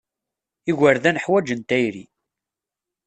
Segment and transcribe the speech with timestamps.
[0.71, 2.05] Igerdan ḥwajen tayri.